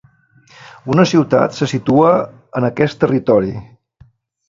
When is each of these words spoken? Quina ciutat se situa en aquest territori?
Quina 0.85 1.05
ciutat 1.11 1.55
se 1.59 1.69
situa 1.73 2.11
en 2.61 2.69
aquest 2.73 3.01
territori? 3.07 3.57